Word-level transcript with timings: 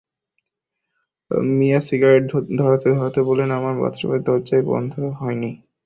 মিয়া 1.51 1.79
cigarette 1.87 2.23
ধরাতে-ধরাতে 2.59 3.19
বললেন, 3.27 3.49
আমার 3.59 3.73
বাথরুমের 3.81 4.21
দরজাও 4.23 4.67
বন্ধ 4.69 4.91
হয়নি। 5.19 5.51